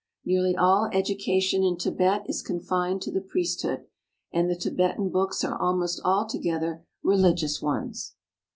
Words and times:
Nearly 0.25 0.55
all 0.57 0.89
education 0.91 1.63
in 1.63 1.77
Tibet 1.77 2.23
is 2.25 2.41
confined 2.41 3.03
to 3.03 3.11
the 3.11 3.21
priesthood, 3.21 3.85
and 4.33 4.49
the 4.49 4.55
Tibetan 4.55 5.09
books 5.09 5.43
are 5.43 5.61
almost 5.61 6.01
altogether 6.03 6.83
religious 7.03 7.61
ones. 7.61 8.15